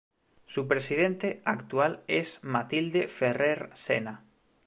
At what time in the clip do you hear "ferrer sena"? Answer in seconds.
3.07-4.25